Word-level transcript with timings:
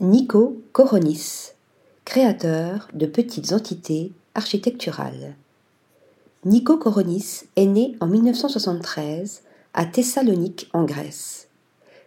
Nico 0.00 0.62
Koronis, 0.70 1.54
créateur 2.04 2.86
de 2.94 3.04
petites 3.04 3.52
entités 3.52 4.12
architecturales. 4.36 5.34
Nico 6.44 6.76
Koronis 6.76 7.42
est 7.56 7.66
né 7.66 7.96
en 7.98 8.06
1973 8.06 9.42
à 9.74 9.86
Thessalonique 9.86 10.70
en 10.72 10.84
Grèce. 10.84 11.48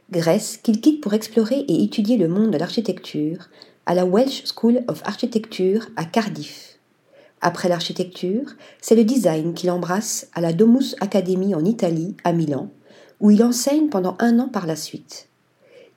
Grèce 0.10 0.56
qu'il 0.56 0.80
quitte 0.80 1.02
pour 1.02 1.14
explorer 1.14 1.66
et 1.68 1.84
étudier 1.84 2.16
le 2.16 2.30
monde 2.30 2.52
de 2.52 2.58
l'architecture 2.58 3.50
à 3.86 3.94
la 3.94 4.06
Welsh 4.06 4.46
School 4.56 4.86
of 4.88 5.02
Architecture 5.04 5.88
à 5.98 6.06
Cardiff. 6.06 6.80
Après 7.42 7.68
l'architecture, 7.68 8.54
c'est 8.80 8.96
le 8.96 9.04
design 9.04 9.54
qu'il 9.54 9.70
embrasse 9.70 10.30
à 10.34 10.40
la 10.40 10.54
Domus 10.54 10.96
Academy 11.02 11.54
en 11.56 11.66
Italie, 11.66 12.16
à 12.24 12.32
Milan, 12.32 12.70
où 13.20 13.32
il 13.32 13.44
enseigne 13.44 13.90
pendant 13.90 14.16
un 14.20 14.40
an 14.40 14.48
par 14.48 14.66
la 14.66 14.78
suite. 14.78 15.28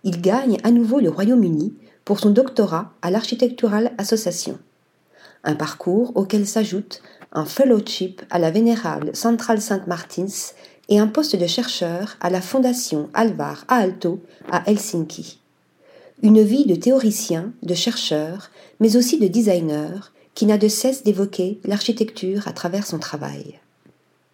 Il 0.05 0.21
gagne 0.21 0.59
à 0.63 0.71
nouveau 0.71 1.01
le 1.01 1.09
Royaume-Uni 1.09 1.73
pour 2.05 2.21
son 2.21 2.29
doctorat 2.29 2.93
à 3.01 3.11
l'Architectural 3.11 3.93
Association. 3.97 4.59
Un 5.45 5.55
parcours 5.55 6.13
auquel 6.15 6.47
s'ajoute 6.47 7.01
un 7.33 7.47
fellowship 7.47 8.21
à 8.29 8.39
la 8.39 8.51
vénérable 8.51 9.17
Central 9.17 9.63
St. 9.63 9.87
Martins 9.87 10.53
et 10.91 10.99
un 10.99 11.07
poste 11.07 11.37
de 11.37 11.47
chercheur 11.47 12.19
à 12.21 12.29
la 12.29 12.43
Fondation 12.43 13.09
Alvar 13.15 13.65
Aalto 13.69 14.21
à 14.51 14.63
Helsinki. 14.71 15.41
Une 16.23 16.43
vie 16.43 16.67
de 16.67 16.75
théoricien, 16.75 17.53
de 17.63 17.75
chercheur, 17.75 18.51
mais 18.81 18.97
aussi 18.97 19.19
de 19.19 19.27
designer, 19.27 20.13
qui 20.35 20.45
n'a 20.45 20.59
de 20.59 20.69
cesse 20.69 21.03
d'évoquer 21.03 21.61
l'architecture 21.65 22.47
à 22.47 22.53
travers 22.53 22.87
son 22.87 22.99
travail. 22.99 23.59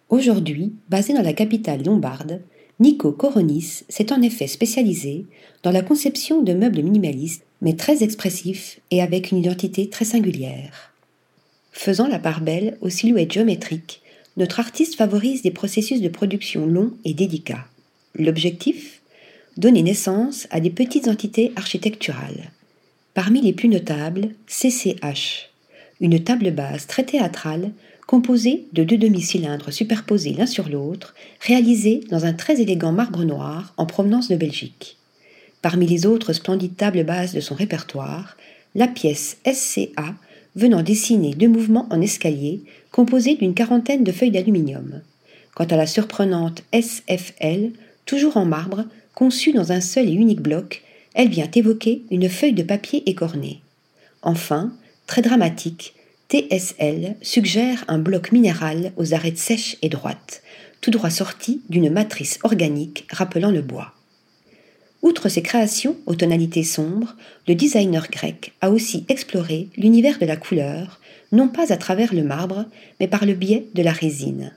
Aujourd'hui, 0.09 0.73
basé 0.89 1.13
dans 1.13 1.21
la 1.21 1.33
capitale 1.33 1.83
lombarde, 1.83 2.41
Nico 2.79 3.11
Koronis 3.11 3.83
s'est 3.89 4.11
en 4.11 4.21
effet 4.21 4.47
spécialisé 4.47 5.25
dans 5.63 5.71
la 5.71 5.81
conception 5.81 6.41
de 6.41 6.53
meubles 6.53 6.81
minimalistes 6.81 7.43
mais 7.61 7.75
très 7.75 8.03
expressifs 8.03 8.79
et 8.89 9.01
avec 9.01 9.31
une 9.31 9.37
identité 9.37 9.89
très 9.89 10.05
singulière. 10.05 10.93
Faisant 11.71 12.07
la 12.07 12.19
part 12.19 12.41
belle 12.41 12.77
aux 12.81 12.89
silhouettes 12.89 13.31
géométriques, 13.31 14.01
notre 14.37 14.59
artiste 14.59 14.95
favorise 14.95 15.41
des 15.41 15.51
processus 15.51 16.01
de 16.01 16.09
production 16.09 16.65
longs 16.65 16.93
et 17.05 17.13
délicats. 17.13 17.65
L'objectif? 18.15 19.01
Donner 19.57 19.83
naissance 19.83 20.47
à 20.49 20.59
des 20.59 20.69
petites 20.69 21.07
entités 21.07 21.51
architecturales. 21.55 22.51
Parmi 23.13 23.41
les 23.41 23.51
plus 23.51 23.67
notables, 23.67 24.29
CCH, 24.47 25.49
une 25.99 26.23
table 26.23 26.51
base 26.51 26.87
très 26.87 27.03
théâtrale 27.03 27.71
composé 28.11 28.65
de 28.73 28.83
deux 28.83 28.97
demi-cylindres 28.97 29.71
superposés 29.71 30.33
l'un 30.33 30.45
sur 30.45 30.67
l'autre, 30.67 31.15
réalisés 31.39 32.01
dans 32.09 32.25
un 32.25 32.33
très 32.33 32.59
élégant 32.59 32.91
marbre 32.91 33.23
noir 33.23 33.73
en 33.77 33.85
provenance 33.85 34.27
de 34.27 34.35
Belgique. 34.35 34.97
Parmi 35.61 35.87
les 35.87 36.05
autres 36.05 36.33
splendides 36.33 36.75
tables 36.75 37.05
bases 37.05 37.33
de 37.33 37.39
son 37.39 37.55
répertoire, 37.55 38.35
la 38.75 38.89
pièce 38.89 39.37
SCA 39.45 40.13
venant 40.57 40.83
dessiner 40.83 41.33
deux 41.33 41.47
mouvements 41.47 41.87
en 41.89 42.01
escalier 42.01 42.59
composés 42.91 43.35
d'une 43.35 43.53
quarantaine 43.53 44.03
de 44.03 44.11
feuilles 44.11 44.31
d'aluminium. 44.31 44.99
Quant 45.55 45.63
à 45.63 45.77
la 45.77 45.87
surprenante 45.87 46.63
SFL, 46.73 47.71
toujours 48.05 48.35
en 48.35 48.43
marbre, 48.43 48.83
conçue 49.15 49.53
dans 49.53 49.71
un 49.71 49.79
seul 49.79 50.09
et 50.09 50.13
unique 50.13 50.41
bloc, 50.41 50.83
elle 51.13 51.29
vient 51.29 51.49
évoquer 51.55 52.01
une 52.11 52.27
feuille 52.27 52.51
de 52.51 52.63
papier 52.63 53.09
écornée. 53.09 53.61
Enfin, 54.21 54.73
très 55.07 55.21
dramatique, 55.21 55.93
TSL 56.31 57.17
suggère 57.21 57.83
un 57.89 57.97
bloc 57.97 58.31
minéral 58.31 58.93
aux 58.95 59.13
arêtes 59.13 59.37
sèches 59.37 59.75
et 59.81 59.89
droites, 59.89 60.41
tout 60.79 60.89
droit 60.89 61.09
sorti 61.09 61.61
d'une 61.67 61.89
matrice 61.89 62.39
organique 62.43 63.05
rappelant 63.11 63.51
le 63.51 63.61
bois. 63.61 63.91
Outre 65.01 65.27
ses 65.27 65.41
créations 65.41 65.97
aux 66.05 66.15
tonalités 66.15 66.63
sombres, 66.63 67.17
le 67.49 67.55
designer 67.55 68.07
grec 68.09 68.53
a 68.61 68.71
aussi 68.71 69.03
exploré 69.09 69.67
l'univers 69.75 70.19
de 70.19 70.25
la 70.25 70.37
couleur, 70.37 71.01
non 71.33 71.49
pas 71.49 71.73
à 71.73 71.75
travers 71.75 72.13
le 72.13 72.23
marbre, 72.23 72.63
mais 73.01 73.09
par 73.09 73.25
le 73.25 73.33
biais 73.33 73.67
de 73.75 73.83
la 73.83 73.91
résine. 73.91 74.53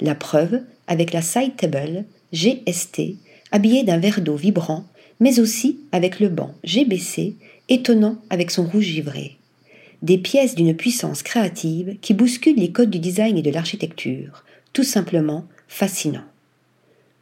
La 0.00 0.14
preuve 0.14 0.62
avec 0.86 1.12
la 1.12 1.20
side 1.20 1.54
table 1.54 2.06
GST, 2.32 3.16
habillée 3.52 3.82
d'un 3.82 3.98
verre 3.98 4.22
d'eau 4.22 4.36
vibrant, 4.36 4.86
mais 5.18 5.38
aussi 5.38 5.80
avec 5.92 6.18
le 6.18 6.30
banc 6.30 6.54
GBC, 6.64 7.36
étonnant 7.68 8.16
avec 8.30 8.50
son 8.50 8.64
rouge 8.64 8.84
givré 8.84 9.36
des 10.02 10.18
pièces 10.18 10.54
d'une 10.54 10.76
puissance 10.76 11.22
créative 11.22 11.98
qui 12.00 12.14
bousculent 12.14 12.56
les 12.56 12.72
codes 12.72 12.90
du 12.90 12.98
design 12.98 13.36
et 13.36 13.42
de 13.42 13.50
l'architecture, 13.50 14.44
tout 14.72 14.84
simplement 14.84 15.46
fascinant. 15.68 16.24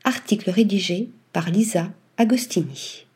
Article 0.04 0.50
rédigé 0.50 1.10
par 1.32 1.50
Lisa 1.50 1.90
Agostini. 2.16 3.07